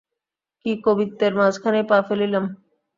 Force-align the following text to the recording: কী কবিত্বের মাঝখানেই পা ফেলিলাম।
কী 0.65 0.71
কবিত্বের 0.85 1.33
মাঝখানেই 1.35 1.85
পা 1.89 1.97
ফেলিলাম। 2.07 2.45